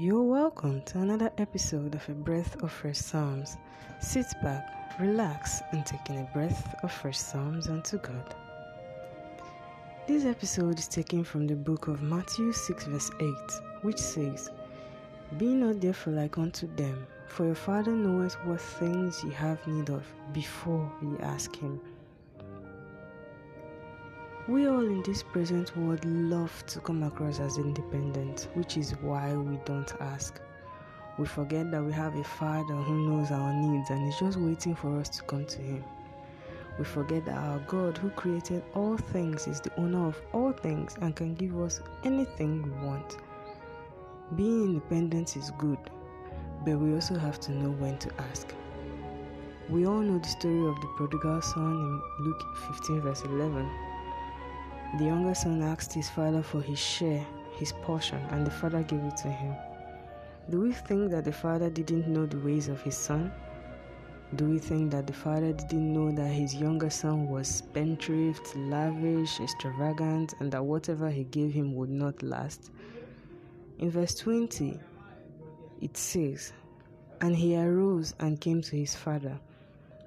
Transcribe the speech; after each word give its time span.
You're 0.00 0.22
welcome 0.22 0.80
to 0.86 1.00
another 1.00 1.30
episode 1.36 1.94
of 1.94 2.08
A 2.08 2.12
Breath 2.12 2.62
of 2.62 2.72
Fresh 2.72 2.96
Psalms. 2.96 3.58
Sit 3.98 4.24
back, 4.42 4.96
relax, 4.98 5.60
and 5.72 5.84
take 5.84 6.08
in 6.08 6.16
a 6.16 6.30
breath 6.32 6.74
of 6.82 6.90
fresh 6.90 7.18
Psalms 7.18 7.68
unto 7.68 7.98
God. 7.98 8.34
This 10.08 10.24
episode 10.24 10.78
is 10.78 10.88
taken 10.88 11.22
from 11.22 11.46
the 11.46 11.54
book 11.54 11.86
of 11.86 12.00
Matthew 12.00 12.50
6, 12.50 12.84
verse 12.86 13.10
8, 13.20 13.34
which 13.82 13.98
says, 13.98 14.48
Be 15.36 15.48
not 15.48 15.82
therefore 15.82 16.14
like 16.14 16.38
unto 16.38 16.66
them, 16.76 17.06
for 17.26 17.44
your 17.44 17.54
Father 17.54 17.92
knoweth 17.92 18.42
what 18.46 18.62
things 18.62 19.22
ye 19.22 19.30
have 19.32 19.66
need 19.66 19.90
of 19.90 20.06
before 20.32 20.90
ye 21.02 21.18
ask 21.20 21.54
Him. 21.54 21.78
We 24.48 24.66
all 24.66 24.80
in 24.80 25.02
this 25.02 25.22
present 25.22 25.76
world 25.76 26.02
love 26.04 26.64
to 26.68 26.80
come 26.80 27.02
across 27.02 27.38
as 27.40 27.58
independent, 27.58 28.48
which 28.54 28.78
is 28.78 28.92
why 29.02 29.34
we 29.34 29.58
don't 29.66 29.92
ask. 30.00 30.40
We 31.18 31.26
forget 31.26 31.70
that 31.70 31.84
we 31.84 31.92
have 31.92 32.16
a 32.16 32.24
Father 32.24 32.74
who 32.74 33.06
knows 33.06 33.30
our 33.30 33.52
needs 33.52 33.90
and 33.90 34.08
is 34.08 34.18
just 34.18 34.38
waiting 34.38 34.74
for 34.74 34.98
us 34.98 35.10
to 35.10 35.22
come 35.24 35.44
to 35.44 35.60
Him. 35.60 35.84
We 36.78 36.84
forget 36.84 37.26
that 37.26 37.36
our 37.36 37.58
God, 37.68 37.98
who 37.98 38.08
created 38.10 38.62
all 38.74 38.96
things, 38.96 39.46
is 39.46 39.60
the 39.60 39.78
owner 39.78 40.06
of 40.06 40.20
all 40.32 40.52
things 40.52 40.96
and 41.02 41.14
can 41.14 41.34
give 41.34 41.60
us 41.60 41.82
anything 42.04 42.62
we 42.62 42.86
want. 42.86 43.18
Being 44.36 44.64
independent 44.64 45.36
is 45.36 45.52
good, 45.58 45.78
but 46.64 46.78
we 46.78 46.94
also 46.94 47.18
have 47.18 47.40
to 47.40 47.52
know 47.52 47.72
when 47.72 47.98
to 47.98 48.10
ask. 48.30 48.54
We 49.68 49.86
all 49.86 50.00
know 50.00 50.18
the 50.18 50.28
story 50.28 50.66
of 50.66 50.80
the 50.80 50.88
prodigal 50.96 51.42
son 51.42 52.02
in 52.18 52.24
Luke 52.24 52.42
15, 52.68 53.02
verse 53.02 53.22
11. 53.22 53.89
The 54.98 55.04
younger 55.04 55.34
son 55.34 55.62
asked 55.62 55.92
his 55.92 56.10
father 56.10 56.42
for 56.42 56.60
his 56.60 56.78
share, 56.78 57.24
his 57.56 57.72
portion, 57.82 58.18
and 58.30 58.44
the 58.44 58.50
father 58.50 58.82
gave 58.82 59.04
it 59.04 59.16
to 59.18 59.28
him. 59.28 59.54
Do 60.50 60.60
we 60.60 60.72
think 60.72 61.12
that 61.12 61.24
the 61.24 61.32
father 61.32 61.70
didn't 61.70 62.08
know 62.08 62.26
the 62.26 62.38
ways 62.38 62.66
of 62.66 62.82
his 62.82 62.96
son? 62.96 63.32
Do 64.34 64.46
we 64.48 64.58
think 64.58 64.90
that 64.90 65.06
the 65.06 65.12
father 65.12 65.52
didn't 65.52 65.92
know 65.92 66.10
that 66.10 66.32
his 66.32 66.56
younger 66.56 66.90
son 66.90 67.28
was 67.28 67.46
spendthrift, 67.46 68.56
lavish, 68.56 69.38
extravagant, 69.38 70.34
and 70.40 70.50
that 70.50 70.64
whatever 70.64 71.08
he 71.08 71.22
gave 71.22 71.52
him 71.52 71.74
would 71.76 71.90
not 71.90 72.20
last? 72.20 72.72
In 73.78 73.90
verse 73.90 74.16
20, 74.16 74.78
it 75.80 75.96
says, 75.96 76.52
And 77.20 77.36
he 77.36 77.56
arose 77.56 78.14
and 78.18 78.40
came 78.40 78.60
to 78.62 78.76
his 78.76 78.96
father. 78.96 79.38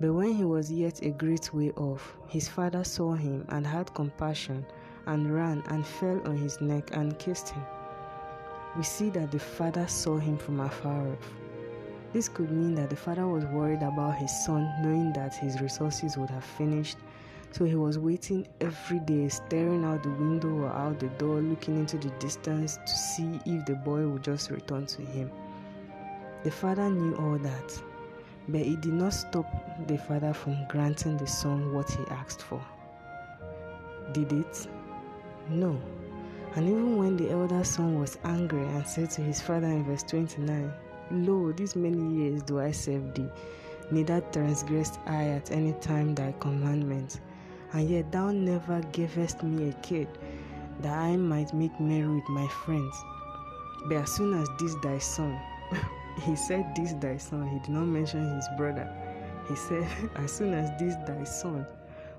But 0.00 0.14
when 0.14 0.32
he 0.32 0.44
was 0.44 0.72
yet 0.72 1.02
a 1.02 1.10
great 1.10 1.52
way 1.52 1.72
off, 1.72 2.16
his 2.26 2.48
father 2.48 2.84
saw 2.84 3.12
him 3.12 3.44
and 3.50 3.66
had 3.66 3.92
compassion, 3.92 4.64
and 5.06 5.34
ran 5.34 5.62
and 5.66 5.84
fell 5.84 6.26
on 6.26 6.38
his 6.38 6.58
neck 6.62 6.90
and 6.92 7.18
kissed 7.18 7.50
him. 7.50 7.62
We 8.76 8.82
see 8.82 9.10
that 9.10 9.30
the 9.30 9.38
father 9.38 9.86
saw 9.86 10.16
him 10.16 10.38
from 10.38 10.60
afar 10.60 11.08
off. 11.12 11.34
This 12.14 12.28
could 12.28 12.50
mean 12.50 12.74
that 12.76 12.88
the 12.88 12.96
father 12.96 13.26
was 13.26 13.44
worried 13.46 13.82
about 13.82 14.16
his 14.16 14.32
son, 14.44 14.72
knowing 14.82 15.12
that 15.12 15.34
his 15.34 15.60
resources 15.60 16.16
would 16.16 16.30
have 16.30 16.44
finished. 16.44 16.98
So 17.52 17.64
he 17.64 17.74
was 17.74 17.98
waiting 17.98 18.46
every 18.60 19.00
day, 19.00 19.28
staring 19.28 19.84
out 19.84 20.02
the 20.02 20.08
window 20.10 20.48
or 20.48 20.68
out 20.68 20.98
the 20.98 21.08
door, 21.08 21.40
looking 21.40 21.76
into 21.76 21.98
the 21.98 22.10
distance 22.20 22.78
to 22.78 22.92
see 22.92 23.40
if 23.44 23.66
the 23.66 23.74
boy 23.74 24.08
would 24.08 24.24
just 24.24 24.50
return 24.50 24.86
to 24.86 25.02
him. 25.02 25.30
The 26.42 26.50
father 26.50 26.88
knew 26.88 27.16
all 27.16 27.38
that, 27.38 27.82
but 28.48 28.60
it 28.60 28.80
did 28.80 28.92
not 28.92 29.12
stop 29.12 29.46
the 29.86 29.98
father 29.98 30.32
from 30.32 30.56
granting 30.68 31.16
the 31.16 31.26
son 31.26 31.72
what 31.72 31.90
he 31.90 32.02
asked 32.10 32.42
for. 32.42 32.64
Did 34.12 34.32
it? 34.32 34.66
No. 35.48 35.80
And 36.56 36.68
even 36.68 36.96
when 36.96 37.16
the 37.16 37.30
elder 37.30 37.62
son 37.62 38.00
was 38.00 38.18
angry 38.24 38.66
and 38.66 38.86
said 38.86 39.10
to 39.12 39.22
his 39.22 39.40
father 39.40 39.68
in 39.68 39.84
verse 39.84 40.02
29, 40.02 40.72
Lo, 41.12 41.52
these 41.52 41.76
many 41.76 42.14
years 42.14 42.42
do 42.42 42.60
I 42.60 42.72
serve 42.72 43.14
thee, 43.14 43.28
neither 43.90 44.20
transgressed 44.32 44.98
I 45.06 45.28
at 45.28 45.50
any 45.50 45.72
time 45.74 46.14
thy 46.14 46.32
commandments, 46.40 47.20
and 47.72 47.88
yet 47.88 48.10
thou 48.10 48.30
never 48.30 48.80
gavest 48.92 49.42
me 49.42 49.68
a 49.68 49.72
kid, 49.74 50.08
that 50.80 50.96
I 50.96 51.16
might 51.16 51.54
make 51.54 51.78
merry 51.80 52.08
with 52.08 52.28
my 52.28 52.48
friends. 52.48 52.96
But 53.86 53.98
as 53.98 54.12
soon 54.12 54.34
as 54.40 54.48
this 54.58 54.74
thy 54.82 54.98
son, 54.98 55.40
he 56.18 56.36
said 56.36 56.74
this 56.74 56.92
thy 56.94 57.16
son, 57.16 57.48
he 57.48 57.58
did 57.60 57.70
not 57.70 57.86
mention 57.86 58.34
his 58.36 58.48
brother. 58.56 58.88
He 59.48 59.56
said, 59.56 59.86
As 60.16 60.32
soon 60.32 60.54
as 60.54 60.70
this 60.78 60.96
thy 61.06 61.24
son 61.24 61.66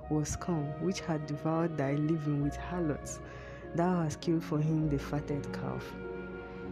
was 0.10 0.36
come, 0.36 0.66
which 0.82 1.02
had 1.02 1.26
devoured 1.26 1.78
thy 1.78 1.94
living 1.94 2.44
with 2.44 2.56
harlots, 2.56 3.20
thou 3.76 4.02
hast 4.04 4.22
killed 4.22 4.44
for 4.44 4.60
him 4.60 4.90
the 4.90 5.00
fatted 5.00 5.52
calf. 5.54 5.86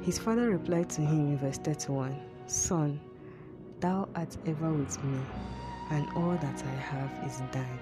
His 0.01 0.17
father 0.17 0.49
replied 0.49 0.89
to 0.91 1.01
him 1.01 1.31
in 1.31 1.37
verse 1.37 1.57
31 1.57 2.19
Son, 2.47 2.99
thou 3.79 4.07
art 4.15 4.35
ever 4.45 4.71
with 4.71 5.01
me, 5.03 5.19
and 5.91 6.07
all 6.15 6.31
that 6.31 6.63
I 6.65 6.75
have 6.81 7.11
is 7.25 7.41
thine. 7.51 7.79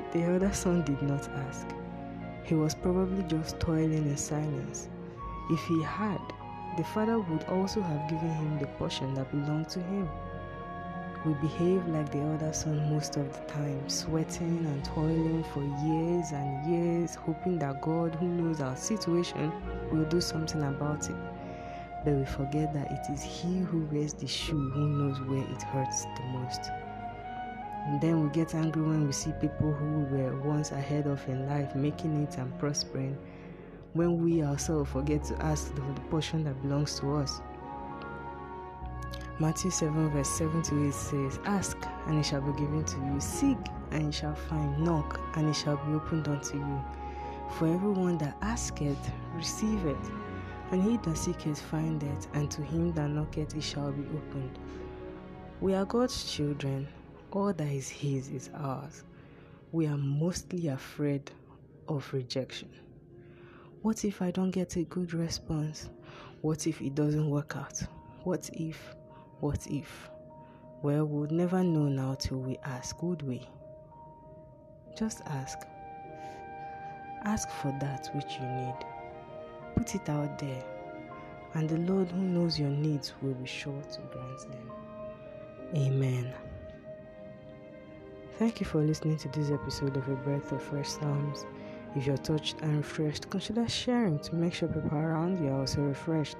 the 0.12 0.22
elder 0.22 0.52
son 0.52 0.82
did 0.84 1.00
not 1.02 1.28
ask. 1.28 1.66
He 2.44 2.54
was 2.54 2.74
probably 2.74 3.22
just 3.24 3.60
toiling 3.60 3.92
in 3.92 4.16
silence. 4.16 4.88
If 5.50 5.60
he 5.66 5.82
had, 5.82 6.20
the 6.76 6.84
father 6.84 7.18
would 7.18 7.44
also 7.44 7.80
have 7.80 8.08
given 8.08 8.30
him 8.30 8.58
the 8.58 8.66
portion 8.66 9.14
that 9.14 9.30
belonged 9.30 9.68
to 9.70 9.80
him. 9.80 10.08
We 11.24 11.34
behave 11.34 11.86
like 11.88 12.10
the 12.10 12.20
elder 12.20 12.52
son 12.52 12.90
most 12.90 13.16
of 13.16 13.30
the 13.32 13.52
time, 13.52 13.86
sweating 13.88 14.64
and 14.64 14.82
toiling 14.84 15.44
for 15.52 15.62
years 15.84 16.32
and 16.32 16.66
years, 16.66 17.14
hoping 17.14 17.58
that 17.58 17.82
God, 17.82 18.14
who 18.14 18.26
knows 18.26 18.60
our 18.62 18.76
situation, 18.76 19.52
will 19.92 20.06
do 20.06 20.20
something 20.20 20.62
about 20.62 21.10
it. 21.10 21.16
But 22.04 22.14
we 22.14 22.24
forget 22.24 22.72
that 22.72 22.90
it 22.90 23.12
is 23.12 23.22
He 23.22 23.58
who 23.58 23.86
wears 23.92 24.14
the 24.14 24.26
shoe 24.26 24.70
who 24.70 24.88
knows 24.88 25.20
where 25.28 25.44
it 25.44 25.62
hurts 25.62 26.04
the 26.16 26.22
most. 26.32 26.70
And 27.86 28.00
then 28.00 28.22
we 28.22 28.30
get 28.30 28.54
angry 28.54 28.82
when 28.82 29.06
we 29.06 29.12
see 29.12 29.32
people 29.40 29.72
who 29.72 30.06
were 30.14 30.40
once 30.40 30.70
ahead 30.72 31.06
of 31.06 31.26
in 31.28 31.46
life 31.46 31.74
making 31.74 32.22
it 32.22 32.38
and 32.38 32.56
prospering, 32.58 33.18
when 33.92 34.22
we 34.22 34.42
ourselves 34.42 34.90
forget 34.90 35.24
to 35.24 35.42
ask 35.42 35.74
the 35.74 35.82
portion 36.10 36.44
that 36.44 36.60
belongs 36.62 36.98
to 37.00 37.14
us. 37.16 37.40
Matthew 39.38 39.70
7, 39.70 40.10
verse 40.10 40.28
7 40.28 40.62
to 40.62 40.88
8 40.88 40.94
says, 40.94 41.38
Ask, 41.44 41.78
and 42.06 42.18
it 42.18 42.24
shall 42.24 42.42
be 42.42 42.52
given 42.60 42.84
to 42.84 42.96
you. 42.98 43.18
Seek, 43.20 43.58
and 43.90 44.04
you 44.04 44.12
shall 44.12 44.34
find. 44.34 44.78
Knock, 44.84 45.18
and 45.36 45.48
it 45.48 45.54
shall 45.54 45.76
be 45.76 45.94
opened 45.94 46.28
unto 46.28 46.58
you. 46.58 46.84
For 47.56 47.66
everyone 47.66 48.18
that 48.18 48.36
asketh, 48.42 49.10
receiveth, 49.34 50.10
and 50.70 50.82
he 50.82 50.98
that 50.98 51.16
seeketh, 51.16 51.60
findeth, 51.60 52.28
and 52.34 52.50
to 52.50 52.62
him 52.62 52.92
that 52.92 53.08
knocketh, 53.08 53.56
it 53.56 53.62
shall 53.62 53.92
be 53.92 54.04
opened. 54.14 54.58
We 55.60 55.74
are 55.74 55.84
God's 55.84 56.30
children. 56.32 56.86
All 57.32 57.52
that 57.52 57.68
is 57.68 57.88
His 57.88 58.28
is 58.28 58.50
ours. 58.54 59.04
We 59.72 59.86
are 59.86 59.96
mostly 59.96 60.68
afraid 60.68 61.30
of 61.86 62.12
rejection. 62.12 62.68
What 63.82 64.04
if 64.04 64.20
I 64.20 64.30
don't 64.30 64.50
get 64.50 64.76
a 64.76 64.82
good 64.84 65.14
response? 65.14 65.88
What 66.42 66.66
if 66.66 66.82
it 66.82 66.94
doesn't 66.94 67.30
work 67.30 67.56
out? 67.56 67.82
What 68.24 68.50
if? 68.52 68.94
What 69.40 69.66
if? 69.70 70.10
Well, 70.82 71.06
we 71.06 71.20
would 71.20 71.32
never 71.32 71.64
know 71.64 71.88
now 71.88 72.14
till 72.14 72.40
we 72.40 72.58
ask, 72.62 73.02
would 73.02 73.22
we? 73.22 73.48
Just 74.98 75.22
ask. 75.22 75.58
Ask 77.24 77.48
for 77.48 77.74
that 77.80 78.10
which 78.14 78.34
you 78.34 78.46
need. 78.46 78.76
Put 79.76 79.94
it 79.94 80.10
out 80.10 80.38
there, 80.38 80.62
and 81.54 81.66
the 81.66 81.78
Lord 81.78 82.10
who 82.10 82.20
knows 82.20 82.60
your 82.60 82.68
needs 82.68 83.14
will 83.22 83.34
be 83.34 83.46
sure 83.46 83.82
to 83.92 84.00
grant 84.12 84.40
them. 84.50 84.70
Amen. 85.74 86.34
Thank 88.38 88.60
you 88.60 88.66
for 88.66 88.82
listening 88.82 89.16
to 89.18 89.28
this 89.28 89.50
episode 89.50 89.96
of 89.96 90.06
A 90.06 90.16
Breath 90.16 90.52
of 90.52 90.62
Fresh 90.62 90.88
Psalms. 90.88 91.46
If 91.96 92.06
you're 92.06 92.16
touched 92.18 92.60
and 92.62 92.76
refreshed, 92.76 93.28
consider 93.30 93.68
sharing 93.68 94.20
to 94.20 94.36
make 94.36 94.54
sure 94.54 94.68
people 94.68 94.96
around 94.96 95.44
you 95.44 95.50
are 95.50 95.60
also 95.60 95.80
refreshed. 95.80 96.36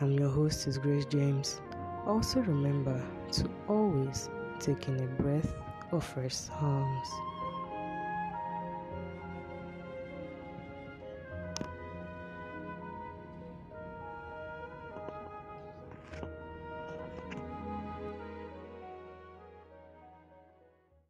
I'm 0.00 0.12
your 0.12 0.30
host, 0.30 0.66
is 0.66 0.78
Grace 0.78 1.04
James. 1.04 1.60
Also 2.06 2.40
remember 2.40 2.98
to 3.32 3.50
always 3.68 4.30
take 4.58 4.88
in 4.88 4.98
a 4.98 5.06
breath 5.22 5.52
of 5.92 6.02
fresh 6.02 6.34
psalms. 6.34 7.08